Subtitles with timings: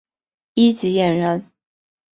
[0.55, 1.47] 一级演员。